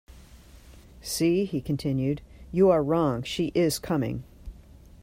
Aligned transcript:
"See," 1.03 1.45
he 1.45 1.61
continued, 1.61 2.23
"you 2.51 2.71
are 2.71 2.81
wrong: 2.81 3.21
she 3.21 3.51
is 3.53 3.77
coming." 3.77 4.23